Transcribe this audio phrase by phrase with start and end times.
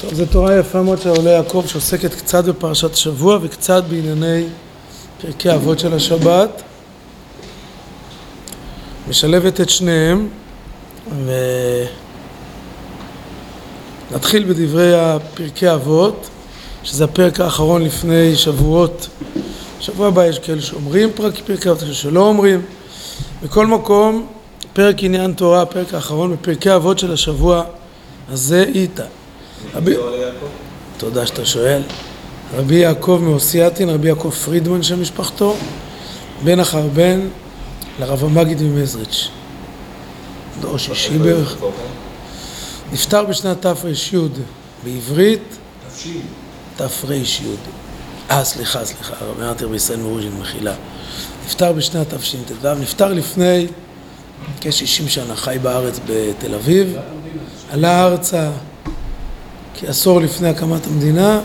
[0.00, 4.44] טוב, זו תורה יפה מאוד של עולי יעקב שעוסקת קצת בפרשת השבוע וקצת בענייני
[5.20, 6.62] פרקי אבות של השבת.
[9.08, 10.28] משלבת את שניהם
[14.10, 16.28] ונתחיל בדברי הפרקי אבות
[16.82, 19.08] שזה הפרק האחרון לפני שבועות.
[19.80, 22.62] שבוע הבא יש כאלה שאומרים פרק, פרקי אבות, כאלה שלא אומרים.
[23.42, 24.26] בכל מקום,
[24.72, 27.64] פרק עניין תורה, הפרק האחרון בפרקי אבות של השבוע
[28.28, 29.04] הזה איתה.
[29.74, 29.94] רבי...
[30.98, 31.82] תודה שאתה שואל.
[32.56, 35.56] רבי יעקב מאוסייתין, רבי יעקב פרידמן של משפחתו,
[36.44, 37.20] בן אחר בן
[38.00, 39.28] לרב המגיד ממזריץ'.
[40.60, 41.56] דור שישי בערך.
[42.92, 44.18] נפטר בשנת תרי"י
[44.84, 45.56] בעברית
[46.76, 47.22] תרי"י.
[48.30, 50.74] אה, סליחה, סליחה, הרב אמרתי רבי ישראל מרוז'ין, מחילה.
[51.46, 53.66] נפטר בשנת תשט"ו, נפטר לפני
[54.60, 56.96] כ-60 שנה, חי בארץ בתל אביב,
[57.70, 58.50] עלה ארצה
[59.74, 61.40] כעשור לפני הקמת המדינה,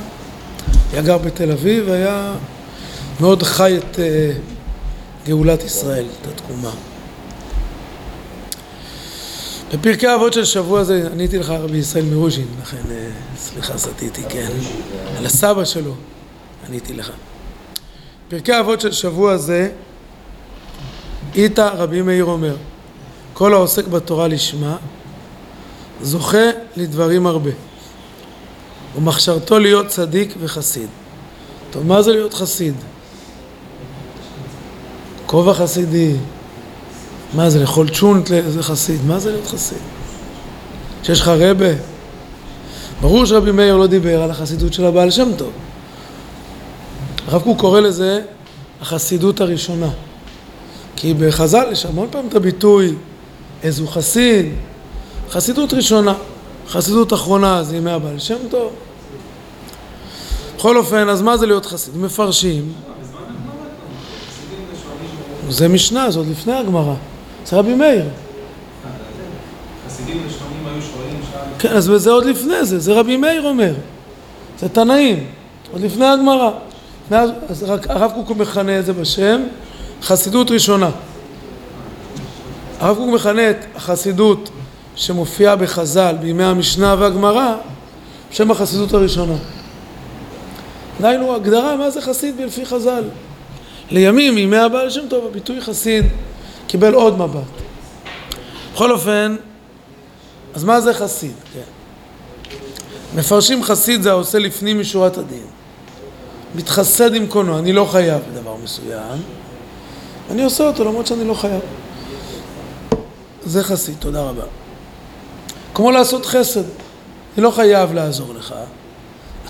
[0.91, 2.33] היה גר בתל אביב, היה
[3.19, 3.99] מאוד חי את uh,
[5.27, 6.71] גאולת ישראל, את התקומה.
[9.73, 14.49] בפרקי האבות של שבוע הזה עניתי לך רבי ישראל מרוז'ין, לכן uh, סליחה סטיתי, כן,
[15.17, 15.93] על הסבא שלו
[16.67, 17.11] עניתי לך.
[18.27, 19.69] פרקי האבות של שבוע הזה,
[21.35, 22.55] איתה רבי מאיר אומר,
[23.33, 24.77] כל העוסק בתורה לשמה,
[26.01, 27.51] זוכה לדברים הרבה.
[28.97, 30.87] ומכשרתו להיות צדיק וחסיד.
[31.71, 32.73] טוב, מה זה להיות חסיד?
[35.25, 36.15] כובע חסידי.
[37.33, 39.05] מה זה, לאכול צ'ונט זה חסיד?
[39.07, 39.77] מה זה להיות חסיד?
[41.03, 41.73] שיש לך רבה?
[43.01, 45.51] ברור שרבי מאיר לא דיבר על החסידות של הבעל שם טוב.
[47.27, 48.21] הרב קוק קורא לזה
[48.81, 49.89] החסידות הראשונה.
[50.95, 52.95] כי בחז"ל יש המון פעמים את הביטוי
[53.63, 54.45] איזו חסיד,
[55.29, 56.13] חסידות ראשונה.
[56.69, 58.71] חסידות אחרונה זה ימי הבעל שם טוב.
[60.55, 61.97] בכל אופן, אז מה זה להיות חסיד?
[61.97, 62.73] מפרשים.
[65.49, 66.93] זה משנה, זה עוד לפני הגמרא.
[67.45, 68.05] זה רבי מאיר.
[71.59, 73.73] כן, אז זה עוד לפני זה, זה רבי מאיר אומר.
[74.59, 75.27] זה תנאים,
[75.71, 76.51] עוד לפני הגמרא.
[77.11, 79.41] אז רק הרב קוק מכנה את זה בשם
[80.01, 80.89] חסידות ראשונה.
[82.79, 84.49] הרב קוק מכנה את החסידות
[84.95, 87.55] שמופיעה בחז"ל בימי המשנה והגמרא
[88.31, 89.35] בשם החסידות הראשונה.
[91.01, 93.03] דהיינו הגדרה מה זה חסיד לפי חז"ל.
[93.91, 96.05] לימים, ימי הבעל שם טוב, הביטוי חסיד
[96.67, 97.41] קיבל עוד מבט.
[98.73, 99.35] בכל אופן,
[100.55, 101.33] אז מה זה חסיד?
[101.53, 101.59] כן.
[103.15, 105.45] מפרשים חסיד זה העושה לפנים משורת הדין.
[106.55, 109.21] מתחסד עם קונו, אני לא חייב בדבר מסוים,
[110.31, 111.61] אני עושה אותו למרות שאני לא חייב.
[113.45, 114.43] זה חסיד, תודה רבה.
[115.73, 116.63] כמו לעשות חסד,
[117.37, 118.55] אני לא חייב לעזור לך,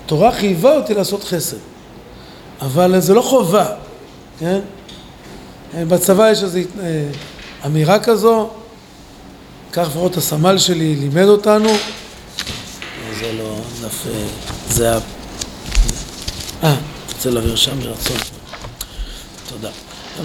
[0.06, 1.58] התורה חייבה אותי לעשות חסד,
[2.62, 3.66] אבל זה לא חובה,
[4.40, 4.60] כן?
[5.74, 7.08] בצבא יש איזו אה,
[7.66, 8.50] אמירה כזו,
[9.72, 11.70] כך לפחות הסמל שלי לימד אותנו,
[13.20, 14.26] זה לא דף, אה,
[14.70, 15.00] זה ה...
[16.64, 16.76] אה,
[17.14, 18.18] רוצה להעביר שם ברצון.
[19.50, 19.70] תודה.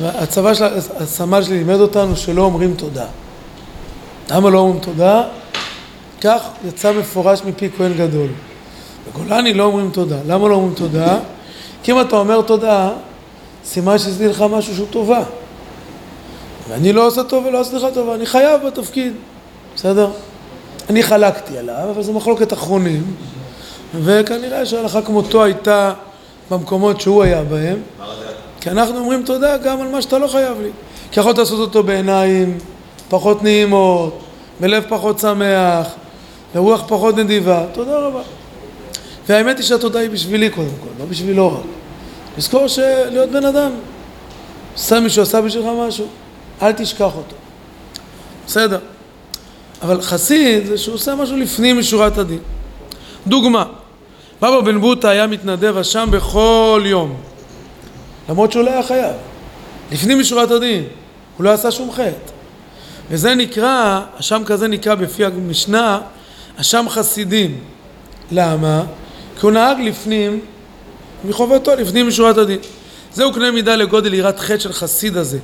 [0.02, 0.64] הצבא של,
[0.96, 3.06] הסמל שלי לימד אותנו שלא אומרים תודה.
[4.30, 5.22] למה לא אומרים תודה?
[6.20, 8.28] כך יצא מפורש מפי כהן גדול.
[9.10, 10.16] בגולני לא אומרים תודה.
[10.26, 11.18] למה לא אומרים תודה?
[11.82, 12.90] כי אם אתה אומר תודה,
[13.64, 15.22] סימן שעשיתי לך משהו שהוא טובה.
[16.68, 19.12] ואני לא עושה טוב ולא עשיתי לך טובה, אני חייב בתפקיד,
[19.76, 20.10] בסדר?
[20.90, 23.02] אני חלקתי עליו, אבל זו מחלוקת אחרונים,
[23.94, 25.92] וכנראה שההלכה כמותו הייתה
[26.50, 27.78] במקומות שהוא היה בהם,
[28.60, 30.70] כי אנחנו אומרים תודה גם על מה שאתה לא חייב לי.
[31.12, 32.58] כי יכולת לעשות אותו בעיניים
[33.08, 34.20] פחות נעימות,
[34.60, 35.86] בלב פחות שמח,
[36.54, 38.20] ברוח פחות נדיבה, תודה רבה.
[39.30, 41.64] והאמת היא שהתודה היא בשבילי קודם כל, לא בשבילו רק.
[42.38, 43.70] לזכור שלהיות בן אדם,
[44.74, 46.06] עשה מישהו עשה בשבילך משהו,
[46.62, 47.36] אל תשכח אותו.
[48.46, 48.78] בסדר.
[49.82, 52.38] אבל חסיד זה שהוא עושה משהו לפנים משורת הדין.
[53.26, 53.64] דוגמה,
[54.42, 57.16] בבא בן בוטה היה מתנדב אשם בכל יום,
[58.28, 59.14] למרות שהוא לא היה חייב.
[59.92, 60.84] לפנים משורת הדין,
[61.36, 62.32] הוא לא עשה שום חטא.
[63.10, 66.00] וזה נקרא, אשם כזה נקרא בפי המשנה,
[66.56, 67.60] אשם חסידים.
[68.32, 68.84] למה?
[69.40, 70.40] כי הוא נהג לפנים
[71.24, 72.58] מחובתו, לפנים משורת הדין.
[73.14, 75.38] זהו קנה מידה לגודל יראת חטא של חסיד הזה,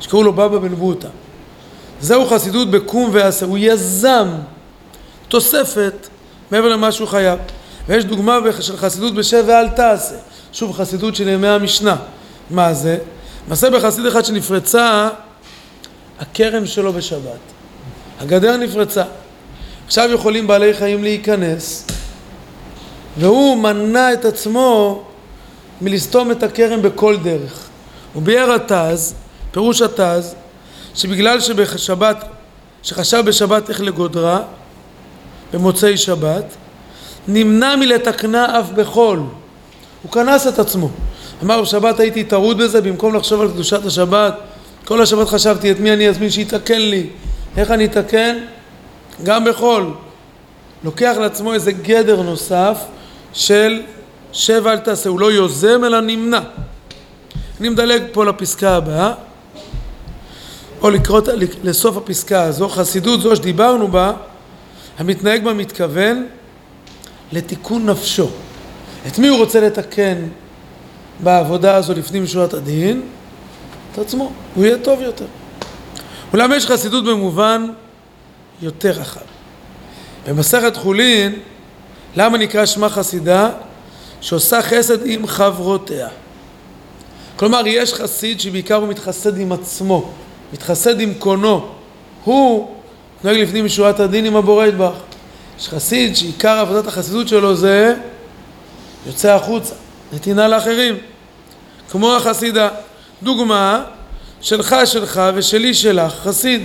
[0.00, 1.08] שקראו לו בבא בן בוטה.
[2.00, 4.28] זהו חסידות בקום ועשה, הוא יזם
[5.28, 6.08] תוספת
[6.50, 7.38] מעבר למה שהוא חייב.
[7.88, 10.14] ויש דוגמה של חסידות בשב ואל תעשה,
[10.52, 11.96] שוב חסידות של ימי המשנה.
[12.50, 12.98] מה זה?
[13.48, 15.08] מעשה בחסיד אחד שנפרצה
[16.20, 17.40] הכרם שלו בשבת.
[18.20, 19.04] הגדר נפרצה.
[19.86, 21.86] עכשיו יכולים בעלי חיים להיכנס
[23.16, 25.02] והוא מנע את עצמו
[25.80, 27.68] מלסתום את הכרם בכל דרך.
[28.12, 29.14] הוא ביאר התז,
[29.50, 30.34] פירוש התז,
[30.94, 32.24] שבגלל שבשבת,
[32.82, 34.42] שחשב בשבת איך לגודרה,
[35.52, 36.44] במוצאי שבת,
[37.28, 39.22] נמנע מלתקנה אף בחול.
[40.02, 40.90] הוא כנס את עצמו.
[41.42, 44.34] אמר בשבת הייתי טרוד בזה, במקום לחשוב על קדושת השבת,
[44.84, 47.06] כל השבת חשבתי את מי אני אזמין שיתקן לי,
[47.56, 48.36] איך אני אתקן?
[49.22, 49.94] גם בחול.
[50.84, 52.76] לוקח לעצמו איזה גדר נוסף
[53.32, 53.82] של
[54.32, 56.40] שב אל תעשה, הוא לא יוזם אלא נמנע.
[57.60, 59.12] אני מדלג פה לפסקה הבאה,
[60.82, 61.20] או לקרוא
[61.62, 64.12] לסוף הפסקה הזו, חסידות זו שדיברנו בה,
[64.98, 66.26] המתנהג בה מתכוון
[67.32, 68.28] לתיקון נפשו.
[69.06, 70.28] את מי הוא רוצה לתקן
[71.20, 73.02] בעבודה הזו לפנים משורת הדין?
[73.92, 75.26] את עצמו, הוא יהיה טוב יותר.
[76.32, 77.66] אולם יש חסידות במובן
[78.62, 79.20] יותר רחב.
[80.28, 81.32] במסכת חולין,
[82.16, 83.50] למה נקרא שמה חסידה?
[84.20, 86.08] שעושה חסד עם חברותיה.
[87.36, 90.10] כלומר, יש חסיד שבעיקר הוא מתחסד עם עצמו,
[90.52, 91.68] מתחסד עם קונו.
[92.24, 92.74] הוא
[93.24, 94.92] נוהג לפנים משורת הדין עם הבורא ידבח.
[95.60, 97.94] יש חסיד שעיקר עבודת החסידות שלו זה
[99.06, 99.74] יוצא החוצה,
[100.12, 100.96] נתינה לאחרים.
[101.90, 102.68] כמו החסידה.
[103.22, 103.84] דוגמה,
[104.40, 106.64] שלך שלך ושלי שלך, חסיד.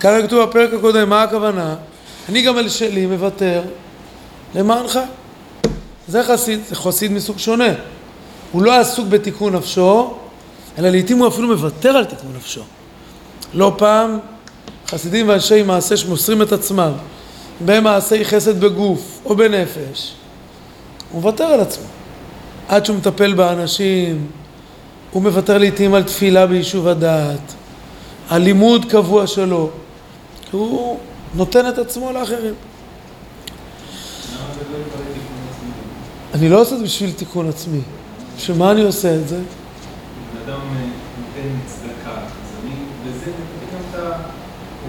[0.00, 1.74] ככה כתוב בפרק הקודם, מה הכוונה?
[2.28, 3.62] אני גם על שלי מוותר
[4.54, 4.98] למענך.
[6.08, 7.72] זה חסיד, זה חסיד מסוג שונה.
[8.52, 10.14] הוא לא עסוק בתיקון נפשו,
[10.78, 12.62] אלא לעיתים הוא אפילו מוותר על תיקון נפשו.
[13.54, 14.18] לא פעם
[14.88, 16.92] חסידים ואנשי מעשה שמוסרים את עצמם
[17.64, 20.12] במעשי חסד בגוף או בנפש,
[21.12, 21.86] הוא מוותר על עצמו.
[22.68, 24.26] עד שהוא מטפל באנשים,
[25.10, 27.54] הוא מוותר לעיתים על תפילה ביישוב הדעת,
[28.28, 29.70] על לימוד קבוע שלו,
[30.50, 30.98] הוא
[31.34, 32.54] נותן את עצמו לאחרים.
[36.38, 37.80] אני לא עושה את זה בשביל תיקון עצמי.
[38.36, 39.36] בשביל מה אני עושה את זה?
[39.36, 40.86] אדם אה,
[41.18, 42.74] נותן צדקה, אז אני
[43.04, 44.12] בזה נותן גם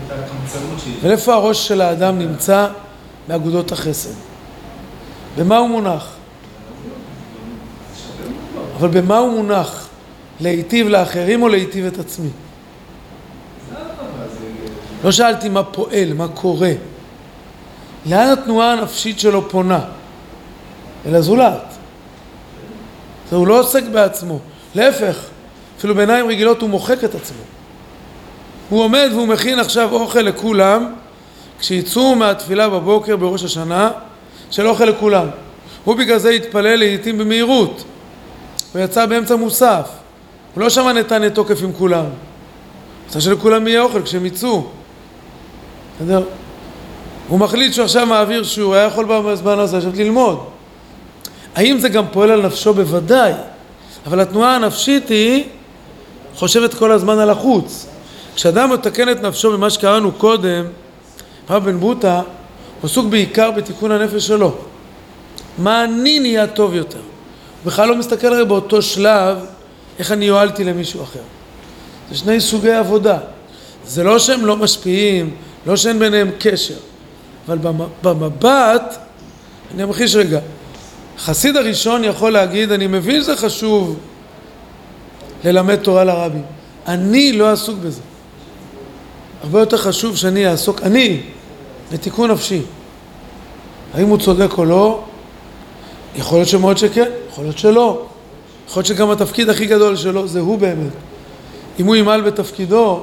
[0.06, 0.94] את הקמצנות שלי.
[1.02, 2.68] ולאיפה הראש של האדם נמצא?
[3.28, 4.14] באגודות החסד.
[5.38, 6.16] במה הוא מונח?
[8.80, 9.88] אבל במה הוא מונח?
[10.40, 12.30] להיטיב לאחרים או להיטיב את עצמי?
[15.04, 16.72] לא שאלתי מה פועל, מה קורה.
[18.06, 19.80] לאן התנועה הנפשית שלו פונה?
[21.08, 21.64] אל הזולת.
[23.32, 24.40] הוא לא עוסק בעצמו,
[24.76, 25.18] להפך,
[25.78, 27.44] אפילו בעיניים רגילות הוא מוחק את עצמו.
[28.70, 30.94] הוא עומד והוא מכין עכשיו אוכל לכולם,
[31.60, 33.92] כשיצאו מהתפילה בבוקר בראש השנה,
[34.52, 35.28] של אוכל לכולם.
[35.84, 37.84] הוא בגלל זה התפלל לעיתים במהירות.
[38.74, 39.90] הוא יצא באמצע מוסף.
[40.54, 42.04] הוא לא שמע נתן תוקף עם כולם.
[42.04, 42.12] הוא
[43.06, 44.64] רוצה שלכולם יהיה אוכל כשהם יצאו.
[45.96, 46.24] בסדר?
[47.28, 50.57] הוא מחליט שהוא עכשיו מעביר שיעור, היה יכול בזמן הזה עכשיו ללמוד.
[51.58, 52.74] האם זה גם פועל על נפשו?
[52.74, 53.34] בוודאי.
[54.06, 55.44] אבל התנועה הנפשית היא
[56.36, 57.88] חושבת כל הזמן על החוץ.
[58.36, 60.66] כשאדם מתקן את נפשו במה שקראנו קודם,
[61.50, 62.22] הרב בן בוטה,
[62.84, 64.56] עסוק בעיקר בתיקון הנפש שלו.
[65.58, 66.98] מה אני נהיה טוב יותר?
[66.98, 69.38] הוא בכלל לא מסתכל הרי באותו שלב
[70.00, 71.20] איך אני יועלתי למישהו אחר.
[72.12, 73.18] זה שני סוגי עבודה.
[73.88, 76.78] זה לא שהם לא משפיעים, לא שאין ביניהם קשר,
[77.48, 77.58] אבל
[78.04, 78.98] במבט,
[79.74, 80.40] אני אמחיש רגע,
[81.18, 83.98] החסיד הראשון יכול להגיד, אני מבין שזה חשוב
[85.44, 86.44] ללמד תורה לרבים.
[86.88, 88.02] אני לא עסוק בזה.
[89.44, 91.22] הרבה יותר חשוב שאני אעסוק, אני,
[91.92, 92.62] בתיקון נפשי.
[93.94, 95.04] האם הוא צודק או לא?
[96.16, 98.06] יכול להיות שמאוד שכן, יכול להיות שלא.
[98.68, 100.92] יכול להיות שגם התפקיד הכי גדול שלו זה הוא באמת.
[101.80, 103.02] אם הוא ימעל בתפקידו,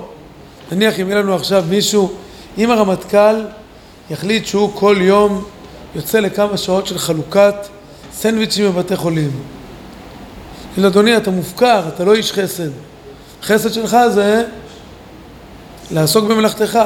[0.72, 2.12] נניח אם יהיה לנו עכשיו מישהו,
[2.58, 3.44] אם הרמטכ"ל
[4.10, 5.44] יחליט שהוא כל יום
[5.94, 7.54] יוצא לכמה שעות של חלוקת
[8.14, 9.30] סנדוויצ'ים בבתי חולים.
[10.72, 12.70] יגיד אדוני, אתה מופקר, אתה לא איש חסד.
[13.42, 14.44] חסד שלך זה
[15.90, 16.78] לעסוק במלאכתך.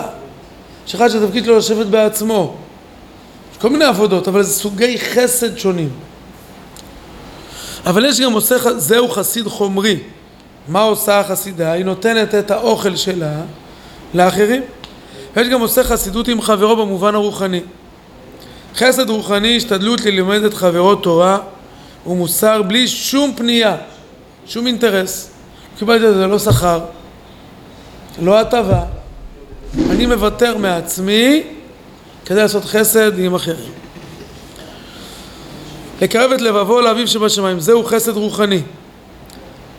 [0.86, 2.56] יש אחד שהתפקיד שלו לשבת בעצמו.
[3.52, 5.88] יש כל מיני עבודות, אבל זה סוגי חסד שונים.
[7.86, 9.98] אבל יש גם עושה, זהו חסיד חומרי.
[10.68, 11.72] מה עושה החסידה?
[11.72, 13.40] היא נותנת את האוכל שלה
[14.14, 14.62] לאחרים.
[15.36, 17.60] ויש גם עושה חסידות עם חברו במובן הרוחני.
[18.76, 21.38] חסד רוחני, השתדלות ללמד את חברו תורה
[22.06, 23.76] ומוסר בלי שום פנייה,
[24.46, 25.30] שום אינטרס.
[25.78, 26.80] קיבלתי את זה לא שכר,
[28.22, 28.82] לא הטבה.
[29.90, 31.42] אני מוותר מעצמי
[32.24, 33.72] כדי לעשות חסד עם אחרים.
[36.02, 38.62] לקרב את לבבו לאביו שבשמיים, זהו חסד רוחני.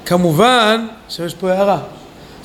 [0.05, 1.79] כמובן שיש פה הערה,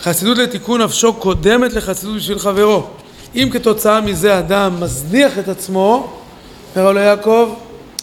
[0.01, 2.87] חסידות לתיקון נפשו קודמת לחסידות בשביל חברו.
[3.35, 6.17] אם כתוצאה מזה אדם מזניח את עצמו,
[6.81, 7.55] אומר לו יעקב,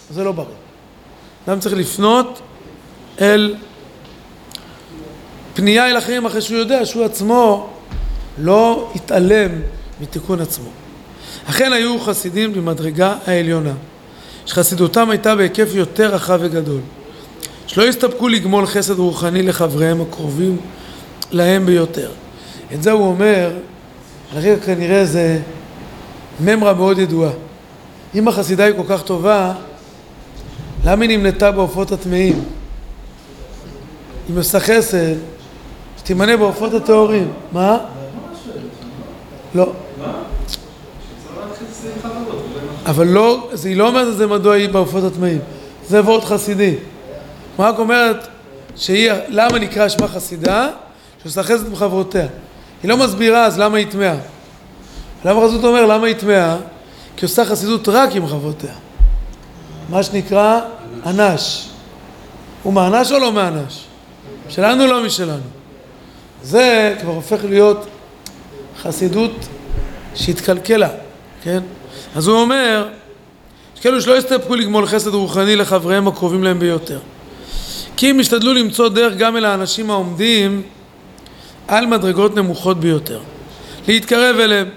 [0.09, 0.47] זה לא בריא.
[1.47, 2.41] אדם צריך לפנות
[3.21, 3.55] אל
[5.53, 7.69] פנייה אל אחרים אחרי שהוא יודע שהוא עצמו
[8.37, 9.51] לא התעלם
[10.01, 10.69] מתיקון עצמו.
[11.45, 13.73] אכן היו חסידים במדרגה העליונה,
[14.45, 16.79] שחסידותם הייתה בהיקף יותר רחב וגדול,
[17.67, 20.57] שלא הסתפקו לגמול חסד רוחני לחבריהם הקרובים
[21.31, 22.11] להם ביותר.
[22.73, 23.51] את זה הוא אומר,
[24.65, 25.39] כנראה זה
[26.39, 27.31] ממרה מאוד ידועה.
[28.15, 29.53] אם החסידה היא כל כך טובה,
[30.85, 32.43] למה היא נמנתה בעופות הטמאים?
[34.29, 35.15] אם עושה חסד,
[35.97, 37.31] שתימנה בעופות הטהורים.
[37.51, 37.77] מה?
[39.55, 39.71] לא.
[42.85, 45.39] אבל לא, היא לא אומרת את זה מדוע היא בעופות הטמאים.
[45.87, 46.75] זה וורט חסידי.
[47.59, 48.27] רק אומרת
[48.75, 50.69] שהיא, למה נקרא שמה חסידה?
[51.21, 52.27] שעושה חסד עם חברותיה.
[52.83, 54.15] היא לא מסבירה אז למה היא טמאה.
[55.25, 56.57] למה חסידות אומר למה היא טמאה?
[57.21, 58.73] כי עושה חסידות רק עם חברותיה.
[59.89, 60.59] מה שנקרא
[61.05, 61.67] אנש.
[62.63, 63.83] הוא מאנש או לא מאנש?
[64.49, 65.43] שלנו לא משלנו.
[66.43, 67.87] זה כבר הופך להיות
[68.81, 69.31] חסידות
[70.15, 70.89] שהתקלקלה,
[71.43, 71.63] כן?
[72.15, 72.87] אז הוא אומר,
[73.75, 76.99] יש כאלו שלא הסתפקו לגמול חסד רוחני לחבריהם הקרובים להם ביותר.
[77.97, 80.61] כי הם השתדלו למצוא דרך גם אל האנשים העומדים
[81.67, 83.19] על מדרגות נמוכות ביותר.
[83.87, 84.69] להתקרב אליהם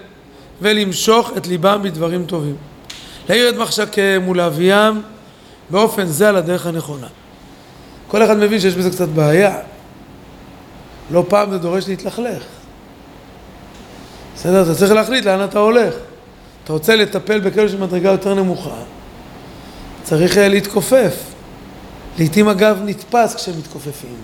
[0.61, 2.55] ולמשוך את ליבם בדברים טובים.
[3.29, 5.01] להאיר את מחשקיהם ולהביאם
[5.69, 7.07] באופן זה על הדרך הנכונה.
[8.07, 9.57] כל אחד מבין שיש בזה קצת בעיה.
[11.11, 12.43] לא פעם זה דורש להתלכלך.
[14.35, 14.63] בסדר?
[14.63, 15.93] אתה צריך להחליט לאן אתה הולך.
[16.63, 18.75] אתה רוצה לטפל בכאלה של מדרגה יותר נמוכה,
[20.03, 21.15] צריך אה, להתכופף.
[22.19, 24.15] לעתים הגב נתפס כשהם מתכופפים.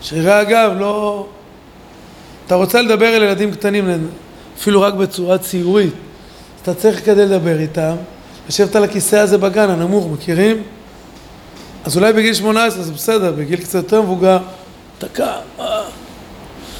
[0.00, 1.26] שרירי הגב לא...
[2.46, 4.08] אתה רוצה לדבר אל ילדים קטנים,
[4.58, 5.94] אפילו רק בצורה ציורית,
[6.62, 7.96] אתה צריך כדי לדבר איתם,
[8.48, 10.62] לשבת על הכיסא הזה בגן, הנמוך, מכירים?
[11.84, 14.38] אז אולי בגיל 18 זה בסדר, בגיל קצת יותר מבוגר,
[15.12, 15.24] קם,
[15.60, 15.82] אה.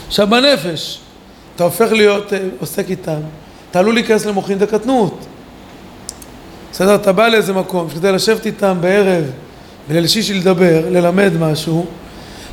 [0.09, 1.01] עכשיו בנפש,
[1.57, 3.21] אתה הופך להיות אה, עוסק איתם,
[3.71, 5.27] אתה עלול להיכנס למוחין דקטנות.
[6.73, 9.25] בסדר, אתה בא לאיזה מקום, כדי לשבת איתם בערב
[9.89, 11.87] בליל שישי לדבר, ללמד משהו,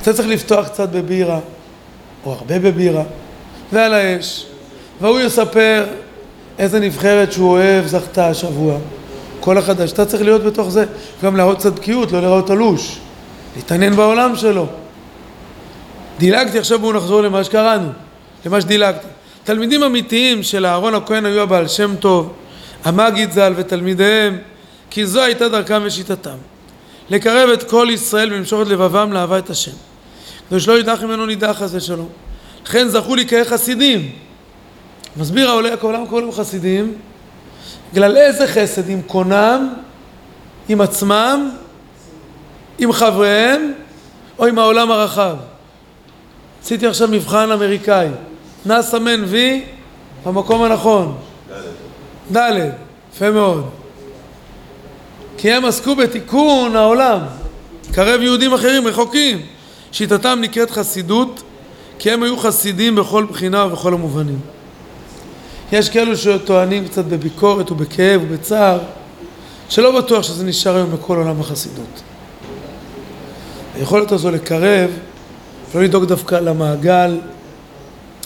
[0.02, 1.40] אתה צריך לפתוח קצת בבירה,
[2.26, 3.04] או הרבה בבירה,
[3.72, 4.46] ועל האש,
[5.02, 5.86] והוא יספר
[6.60, 8.78] איזה נבחרת שהוא אוהב זכתה השבוע.
[9.40, 9.92] כל החדש.
[9.92, 10.86] אתה צריך להיות בתוך זה,
[11.24, 13.00] גם להראות קצת בקיאות, לא לראות תלוש,
[13.56, 14.68] להתעניין בעולם שלו.
[16.18, 17.90] דילגתי, עכשיו בואו נחזור למה שקראנו,
[18.46, 19.08] למה שדילגתי.
[19.44, 22.34] תלמידים אמיתיים של אהרון הכהן היו הבעל שם טוב,
[22.84, 24.38] המגיד ז"ל ותלמידיהם,
[24.90, 26.38] כי זו הייתה דרכם ושיטתם.
[27.10, 29.72] לקרב את כל ישראל ולמשוך את לבבם לאהבת השם.
[30.50, 32.10] כדי שלא יידח ממנו נידח חס ושלום.
[32.66, 34.12] לכן זכו לי כחסידים.
[35.18, 36.94] מסביר העולה, העולם קוראים חסידים,
[37.94, 38.90] בגלל איזה חסד?
[38.90, 39.74] עם קונם,
[40.70, 41.50] עם עצמם,
[42.80, 43.74] עם חבריהם,
[44.40, 45.36] או עם העולם הרחב?
[46.64, 48.08] עשיתי עכשיו מבחן אמריקאי.
[48.66, 49.64] נא סמן וי
[50.26, 51.18] במקום הנכון.
[52.36, 52.70] ד',
[53.16, 53.70] יפה מאוד.
[55.38, 57.20] כי הם עסקו בתיקון העולם,
[57.92, 59.42] קרב יהודים אחרים רחוקים.
[59.92, 61.44] שיטתם נקראת חסידות,
[62.00, 64.40] כי הם היו חסידים בכל בחינה ובכל המובנים.
[65.72, 68.80] יש כאלו שטוענים קצת בביקורת ובכאב ובצער,
[69.70, 72.02] שלא בטוח שזה נשאר היום בכל עולם החסידות.
[73.76, 74.90] היכולת הזו לקרב,
[75.76, 77.18] לא לדאוג דווקא למעגל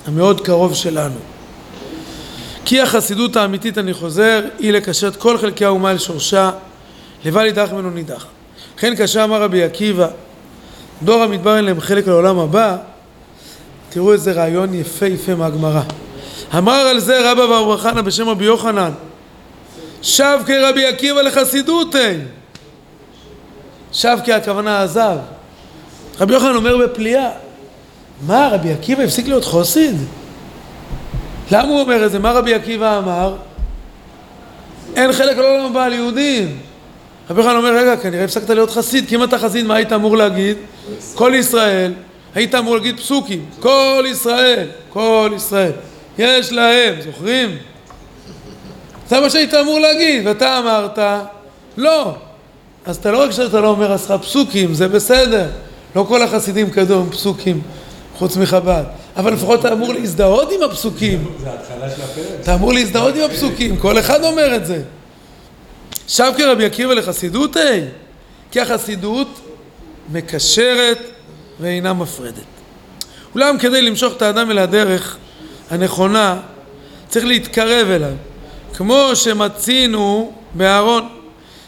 [0.08, 1.20] המאוד קרוב שלנו.
[2.66, 6.52] כי החסידות האמיתית, אני חוזר, היא לקשר את כל חלקי האומה אל שורשה,
[7.26, 8.26] לבל ידח ממנו נידח.
[8.78, 10.08] לכן כאשר אמר רבי עקיבא,
[11.04, 12.78] דור המדבר אין להם חלק לעולם הבא,
[13.90, 15.82] תראו איזה רעיון יפהפה מהגמרא.
[16.58, 18.92] אמר על זה רבא בר חנא בשם רבי יוחנן,
[20.02, 22.18] שב כרבי עקיבא לחסידותי.
[23.94, 25.18] שב כי הכוונה עזב.
[26.20, 27.30] רבי יוחנן אומר בפליאה,
[28.28, 29.96] מה רבי עקיבא הפסיק להיות חוסיד?
[31.52, 32.20] למה הוא אומר את זה?
[32.20, 33.36] מה רבי עקיבא אמר?
[34.96, 36.60] אין חלק לעולם הבא על יהודים.
[37.30, 40.18] רבי יוחנן אומר, רגע, כנראה הפסקת להיות חסיד, כי אם אתה חסיד, מה היית אמור
[40.18, 40.58] להגיד?
[41.14, 41.94] כל ישראל.
[42.36, 43.46] היית אמור להגיד פסוקים.
[43.60, 45.72] כל ישראל, כל ישראל.
[46.20, 47.58] יש להם, זוכרים?
[49.10, 51.00] זה מה שהיית אמור להגיד, ואתה אמרת,
[51.78, 52.16] לא.
[52.86, 55.50] אז אתה לא רק שאתה לא אומר עשרה פסוקים, זה בסדר.
[55.96, 57.62] לא כל החסידים כדום פסוקים,
[58.16, 58.84] חוץ מחב"ד.
[59.18, 61.26] אבל לפחות אתה אמור להזדהות עם הפסוקים.
[61.44, 62.40] זה ההתחלה של הפרק.
[62.42, 64.82] אתה אמור להזדהות עם הפסוקים, כל אחד אומר את זה.
[66.08, 67.86] שב כרבי עקיבא לחסידות, היי?
[68.52, 69.40] כי החסידות
[70.12, 71.00] מקשרת
[71.60, 72.44] ואינה מפרדת.
[73.36, 75.18] אולם כדי למשוך את האדם אל הדרך
[75.70, 76.40] הנכונה,
[77.08, 78.14] צריך להתקרב אליו,
[78.74, 81.10] כמו שמצינו באהרון.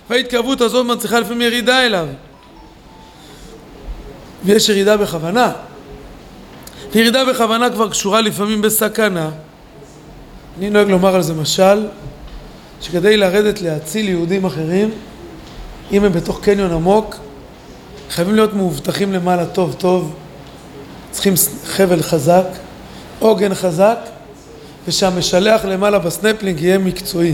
[0.10, 2.08] וההתקרבות הזאת מצליחה לפעמים ירידה אליו.
[4.46, 5.52] ויש ירידה בכוונה.
[6.94, 9.30] וירידה בכוונה כבר קשורה לפעמים בסכנה.
[10.58, 11.88] אני נוהג לומר על זה משל,
[12.82, 14.92] שכדי לרדת להציל יהודים אחרים,
[15.92, 17.16] אם הם בתוך קניון עמוק,
[18.10, 20.16] חייבים להיות מאובטחים למעלה טוב טוב,
[21.12, 21.34] צריכים
[21.66, 22.46] חבל חזק,
[23.22, 23.98] עוגן חזק,
[24.88, 27.34] ושהמשלח למעלה בסנפלינג יהיה מקצועי.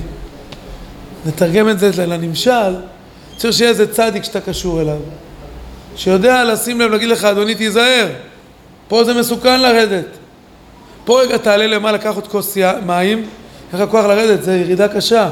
[1.26, 2.76] נתרגם את זה לנמשל,
[3.38, 4.98] צריך שיהיה איזה צדיק שאתה קשור אליו,
[5.96, 8.08] שיודע לשים לב, להגיד לך, אדוני תיזהר,
[8.88, 10.06] פה זה מסוכן לרדת.
[11.06, 13.26] פה רגע תעלה למעלה, קח עוד כוס מים,
[13.74, 15.30] איך הכוח לרדת, זה ירידה קשה.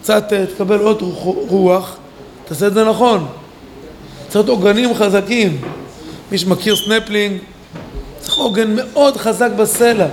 [0.00, 1.02] קצת אה, תקבל עוד
[1.48, 1.96] רוח,
[2.44, 3.26] תעשה את זה נכון.
[4.28, 5.60] צריך עוגנים חזקים.
[6.32, 7.38] מי שמכיר סנפלינג,
[8.42, 10.06] עוגן מאוד חזק בסלע.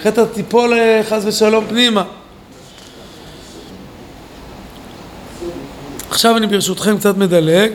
[0.00, 2.04] אחרת אתה תיפול אה, חס ושלום פנימה.
[6.10, 7.72] עכשיו אני ברשותכם קצת מדלג,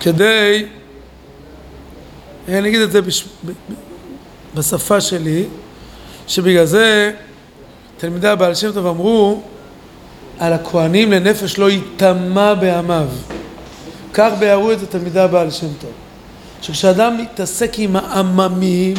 [0.00, 0.66] כדי,
[2.48, 3.24] אני אגיד את זה בש...
[4.54, 5.44] בשפה שלי,
[6.28, 7.12] שבגלל זה
[7.96, 9.42] תלמידי הבעל שם טוב אמרו
[10.38, 13.08] על הכהנים לנפש לא ייטמע בעמיו.
[14.14, 15.92] כך ביארו את זה תלמידי הבעל שם טוב.
[16.62, 18.96] שכשאדם מתעסק עם העממים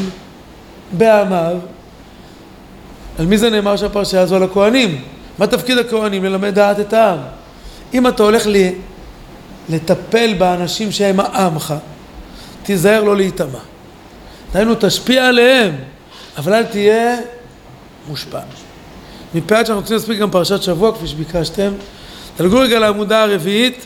[0.91, 1.57] בעמיו,
[3.19, 4.35] על מי זה נאמר שהפרשה הזו?
[4.35, 5.01] על הכהנים.
[5.37, 6.23] מה תפקיד הכהנים?
[6.23, 7.19] ללמד דעת את העם.
[7.93, 8.75] אם אתה הולך לי,
[9.69, 11.73] לטפל באנשים שהם העמך,
[12.63, 13.59] תיזהר לא להיטמע.
[14.53, 15.75] דהיינו, תשפיע עליהם,
[16.37, 17.17] אבל אל תהיה
[18.07, 18.39] מושפע.
[19.33, 21.71] מפאת שאנחנו רוצים להספיק גם פרשת שבוע, כפי שביקשתם,
[22.35, 23.85] תלגו רגע לעמודה הרביעית,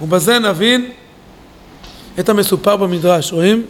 [0.00, 0.90] ובזה נבין
[2.20, 3.32] את המסופר במדרש.
[3.32, 3.66] רואים?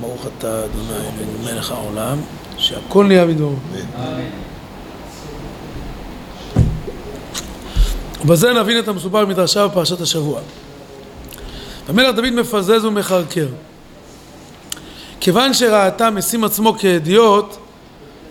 [0.00, 2.18] ברוך אתה אדוני אלוהינו מלך העולם,
[2.58, 3.54] שהכל נהיה מדור.
[8.24, 10.40] ובזה נבין את המסופר במדרשה בפרשת השבוע.
[11.88, 13.46] המלך דוד מפזז ומחרקר.
[15.20, 17.56] כיוון שראתה משים עצמו כאדיוט,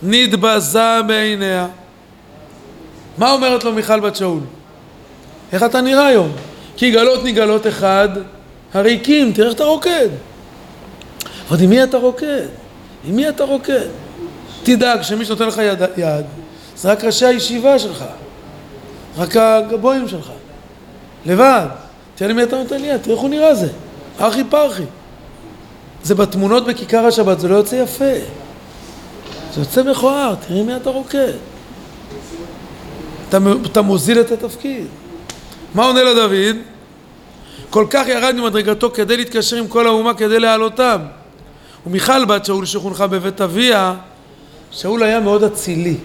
[0.03, 1.67] נתבזה בעיניה.
[3.17, 4.39] מה אומרת לו מיכל בת שאול?
[5.51, 6.31] איך אתה נראה היום?
[6.79, 8.09] כי גלות נגלות אחד,
[8.73, 10.07] הריקים, תראה איך אתה רוקד.
[11.49, 12.45] אבל עם מי אתה רוקד?
[13.05, 13.87] עם מי אתה רוקד?
[14.63, 16.25] תדאג שמי שנותן לך יד, יד
[16.77, 18.03] זה רק ראשי הישיבה שלך,
[19.17, 20.31] רק הגבוהים שלך,
[21.25, 21.65] לבד.
[22.15, 23.67] תראה למי אתה נותן לי יד, תראה איך הוא נראה זה,
[24.19, 24.83] ארכי פרחי.
[26.03, 28.13] זה בתמונות בכיכר השבת, זה לא יוצא יפה.
[29.53, 31.33] זה יוצא מכוער, תראי מי אתה רוקד.
[33.29, 34.85] אתה, אתה מוזיל את התפקיד.
[35.73, 36.55] מה עונה לדוד?
[37.69, 41.01] כל כך ירד ממדרגתו כדי להתקשר עם כל האומה כדי להעלותם.
[41.87, 43.93] ומיכל בת שאול שחונכה בבית אביה,
[44.71, 45.97] שאול היה מאוד אצילי.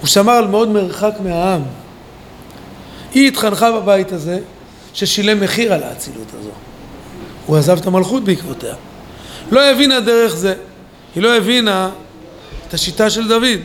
[0.00, 1.62] הוא שמר על מאוד מרחק מהעם.
[3.14, 4.38] היא התחנכה בבית הזה,
[4.94, 6.50] ששילם מחיר על האצילות הזו.
[7.46, 8.74] הוא עזב את המלכות בעקבותיה.
[9.50, 10.54] לא הבינה דרך זה.
[11.14, 11.90] היא לא הבינה
[12.68, 13.58] את השיטה של דוד.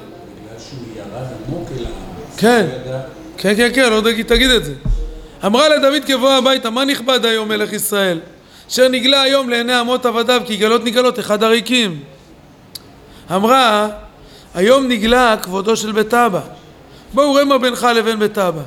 [0.00, 1.92] בגלל שהוא ירד עמוק אל העם.
[2.36, 2.66] כן,
[3.42, 4.74] כן, כן, כן, לא תגיד את זה.
[5.46, 8.20] אמרה לדוד כבוא הביתה, מה נכבד היום מלך ישראל?
[8.70, 12.00] אשר נגלה היום לעיני אמות עבדיו, כי גלות נגלות אחד הריקים.
[13.34, 13.88] אמרה,
[14.54, 16.40] היום נגלה כבודו של בית אבא.
[17.14, 18.62] בואו ראה מה בינך לבין בית אבא.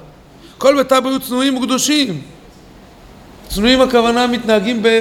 [0.58, 2.22] כל בית אבא היו צנועים וקדושים.
[3.48, 5.00] צנועים הכוונה מתנהגים ב...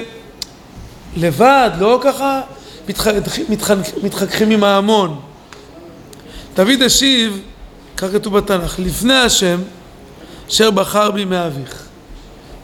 [1.16, 2.40] לבד, לא ככה
[2.88, 3.06] מתח...
[3.48, 3.70] מתח...
[4.02, 5.20] מתחככים עם ההמון.
[6.56, 7.40] דוד השיב,
[7.96, 9.60] כך כתוב בתנ"ך, לפני השם
[10.48, 11.82] אשר בחר בי מאביך.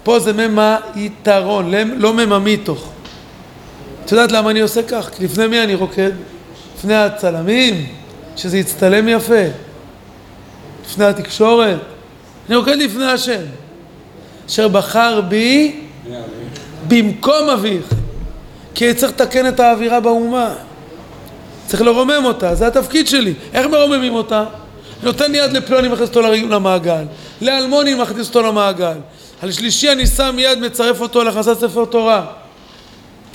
[0.02, 2.90] פה זה ממה יתרון, לא ממה מתוך.
[4.04, 5.10] את יודעת למה אני עושה כך?
[5.16, 6.10] כי לפני מי אני רוקד?
[6.76, 7.86] לפני הצלמים,
[8.36, 9.44] שזה יצטלם יפה.
[10.86, 11.78] לפני התקשורת.
[12.48, 13.42] אני רוקד לפני השם.
[14.48, 15.80] אשר בחר בי
[16.88, 17.86] במקום אביך.
[18.74, 20.54] כי צריך לתקן את האווירה באומה.
[21.66, 23.34] צריך לרומם אותה, זה התפקיד שלי.
[23.52, 24.44] איך מרוממים אותה?
[25.02, 27.04] נותן יד לפלוני מכניס אותו למעגל,
[27.40, 28.96] לאלמוני מכניס אותו למעגל,
[29.42, 32.26] על שלישי אני שם יד מצרף אותו להכנסת ספר תורה.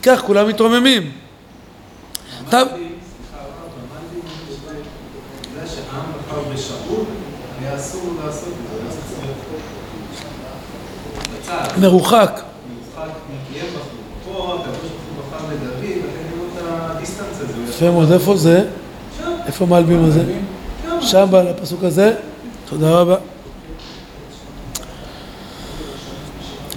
[0.04, 1.12] כך כולם מתרוממים.
[11.80, 12.42] מרוחק.
[17.70, 18.66] יפה מאוד, איפה זה?
[19.46, 20.24] איפה מלבים הזה?
[21.06, 22.16] שם בעל הפסוק הזה?
[22.70, 23.16] תודה רבה.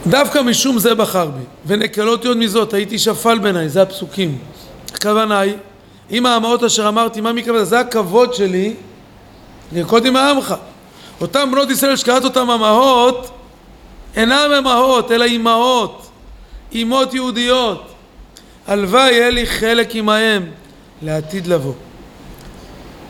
[0.06, 4.38] דווקא משום זה בחר בי, ונקלותי עוד מזאת, הייתי שפל בעיניי, זה הפסוקים.
[4.94, 5.54] הכוונה היא,
[6.10, 7.62] אם האמהות אשר אמרתי, מה מכבד?
[7.62, 8.74] זה הכבוד שלי
[9.72, 10.54] לרקוד עם העמך.
[11.20, 13.30] אותם בנות ישראל שקראת אותם אמהות,
[14.16, 16.10] אינם אמהות, אלא אימהות,
[16.72, 17.82] אימות יהודיות.
[18.66, 20.46] הלוואי יהיה לי חלק עמהם
[21.02, 21.72] לעתיד לבוא.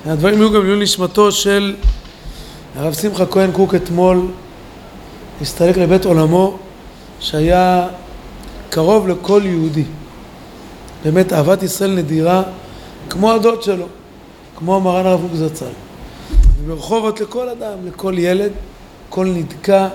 [0.06, 1.74] הדברים יהיו גם לעילוי נשמתו של
[2.76, 4.26] הרב שמחה כהן קוק אתמול,
[5.40, 6.58] הסתלק לבית עולמו,
[7.20, 7.88] שהיה
[8.70, 9.84] קרוב לכל יהודי.
[11.04, 12.42] באמת אהבת ישראל נדירה,
[13.11, 13.87] כמו הדוד שלו,
[14.56, 15.66] כמו מרן הרב קוק זצ"ל.
[16.64, 18.52] וברחובות לכל אדם, לכל ילד,
[19.08, 19.88] כל נדקה,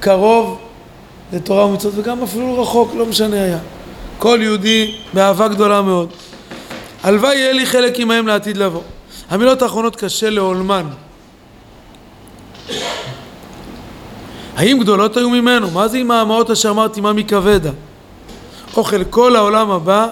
[0.00, 0.58] קרוב
[1.32, 3.58] לתורה ומצוות, וגם אפילו רחוק, לא משנה היה.
[4.18, 6.08] כל יהודי באהבה גדולה מאוד.
[7.02, 8.82] הלוואי יהיה לי חלק עמהם לעתיד לבוא.
[9.32, 10.86] המילות האחרונות קשה לעולמן.
[14.56, 15.70] האם גדולות היו ממנו?
[15.70, 17.70] מה זה עם האמהות אשר אמרתי מה מכבדה?
[18.76, 20.08] או חלקו לעולם הבא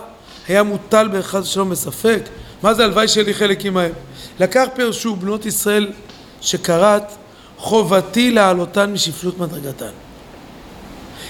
[0.49, 2.23] היה מוטל באחד שלום בספק?
[2.63, 3.93] מה זה הלוואי שיהיה לי חלק עמהם?
[4.41, 5.93] לקח פרשו בנות ישראל
[6.41, 7.05] שקראת
[7.57, 9.93] חובתי להעלותן משפלות מדרגתן.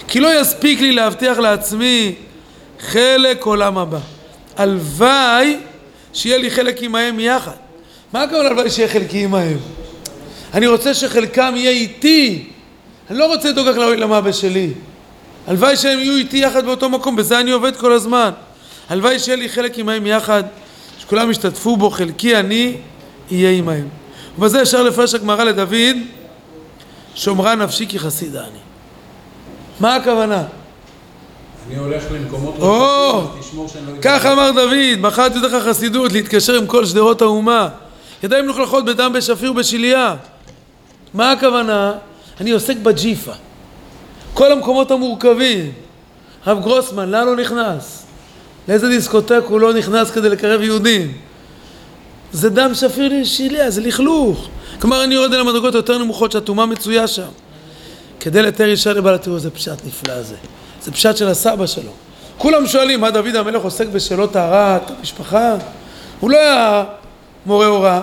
[0.08, 2.14] כי לא יספיק לי להבטיח לעצמי
[2.80, 3.98] חלק עולם הבא.
[4.56, 5.56] הלוואי
[6.12, 7.69] שיהיה לי חלק עמהם יחד.
[8.12, 9.58] מה הכוונה הלוואי שיהיה חלקי עמהם?
[10.54, 12.48] אני רוצה שחלקם יהיה איתי.
[13.10, 14.72] אני לא רוצה לדאוג רק לעולם הבא שלי.
[15.46, 18.30] הלוואי שהם יהיו איתי יחד באותו מקום, בזה אני עובד כל הזמן.
[18.88, 20.42] הלוואי שיהיה לי חלק עמהם יחד,
[20.98, 22.76] שכולם ישתתפו בו, חלקי אני
[23.30, 23.88] יהיה עמהם.
[24.38, 25.96] ובזה אפשר לפרש הגמרא לדוד,
[27.14, 28.58] שומרה נפשי כי חסיד אני.
[29.80, 30.44] מה הכוונה?
[31.68, 33.92] אני הולך למקומות רחוקים, תשמור שאני לא...
[34.02, 37.68] כך אמר דוד, בחרתי אותך חסידות, להתקשר עם כל שדרות האומה.
[38.22, 40.14] ידיים מלוכלכות בדם בשפיר ובשליה.
[41.14, 41.92] מה הכוונה?
[42.40, 43.32] אני עוסק בג'יפה.
[44.34, 45.72] כל המקומות המורכבים.
[46.44, 48.06] הרב גרוסמן, לאן הוא נכנס?
[48.68, 51.12] לאיזה דיסקוטק הוא לא נכנס כדי לקרב יהודים?
[52.32, 54.48] זה דם שפיר לשליה, זה לכלוך.
[54.78, 57.28] כלומר, אני יורד אל המדרגות היותר נמוכות שהטומאה מצויה שם.
[58.20, 60.36] כדי לתאר אישה לבעל התיאור, זה פשט נפלא זה.
[60.82, 61.90] זה פשט של הסבא שלו.
[62.38, 65.54] כולם שואלים, מה דוד המלך עוסק בשאלות טהרת המשפחה?
[66.20, 66.84] הוא לא היה
[67.46, 68.00] מורה הוראה,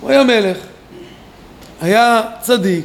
[0.00, 0.56] הוא היה מלך.
[1.80, 2.84] היה צדיק,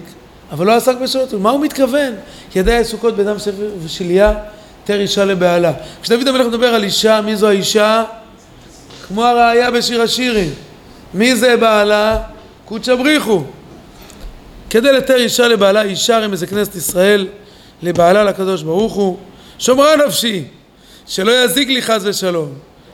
[0.52, 2.13] אבל לא עסק בשאלות, מה הוא מתכוון?
[2.56, 4.34] ידע עסוקות בדם שפיר ושליה,
[4.84, 5.72] תר אישה לבעלה.
[6.02, 8.04] כשדוד המלך מדבר על אישה, מי זו האישה?
[9.08, 10.54] כמו הראייה בשיר השירים.
[11.13, 12.18] מי זה בעלה?
[12.66, 13.44] קודשא בריחו.
[14.70, 17.28] כדי לתר אישה לבעלה, אישה רמז כנסת ישראל,
[17.82, 19.18] לבעלה לקדוש ברוך הוא,
[19.60, 20.44] שומרה נפשי,
[21.08, 22.50] שלא יזיק לי חס ושלום,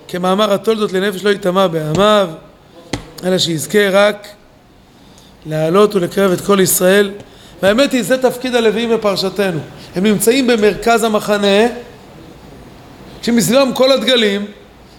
[0.08, 2.30] כמאמר התולדות לנפש לא יטמע בעמיו,
[3.26, 4.28] אלא שיזכה רק
[5.46, 7.12] להעלות ולקרב את כל ישראל.
[7.62, 9.60] והאמת היא, זה תפקיד הלוויים בפרשתנו.
[9.96, 11.68] הם נמצאים במרכז המחנה,
[13.22, 14.46] כשמסביבם כל הדגלים,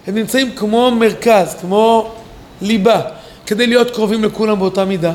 [0.07, 2.11] הם נמצאים כמו מרכז, כמו
[2.61, 3.01] ליבה,
[3.45, 5.13] כדי להיות קרובים לכולם באותה מידה.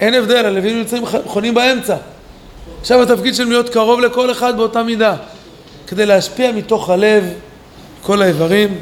[0.00, 1.96] אין הבדל, הלווים נמצאים חונים באמצע.
[2.80, 5.16] עכשיו התפקיד שלהם להיות קרוב לכל אחד באותה מידה,
[5.86, 7.24] כדי להשפיע מתוך הלב
[8.02, 8.78] כל האיברים.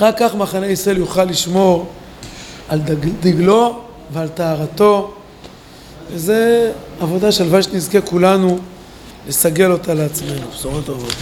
[0.00, 1.86] רק כך מחנה ישראל יוכל לשמור
[2.68, 3.78] על דג, דגלו
[4.12, 5.14] ועל טהרתו,
[6.12, 8.58] וזה עבודה שהלוואי שנזכה כולנו
[9.28, 10.50] לסגל אותה לעצמנו.
[10.52, 11.14] בשורות טובות.